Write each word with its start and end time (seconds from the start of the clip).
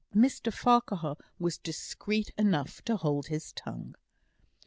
Mr 0.15 0.51
Farquhar 0.51 1.15
was 1.37 1.59
discreet 1.59 2.31
enough 2.35 2.81
to 2.85 2.97
hold 2.97 3.27
his 3.27 3.53
tongue. 3.53 3.93